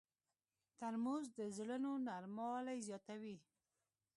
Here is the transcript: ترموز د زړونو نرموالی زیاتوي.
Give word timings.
ترموز 0.79 1.25
د 1.37 1.39
زړونو 1.57 1.91
نرموالی 2.07 2.77
زیاتوي. 2.87 3.37